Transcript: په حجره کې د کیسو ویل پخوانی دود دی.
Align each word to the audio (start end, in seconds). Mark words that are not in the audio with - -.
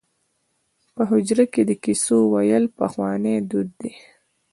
په 0.95 1.01
حجره 1.09 1.45
کې 1.53 1.61
د 1.65 1.71
کیسو 1.83 2.17
ویل 2.33 2.63
پخوانی 2.77 3.35
دود 3.49 3.69
دی. 3.81 3.93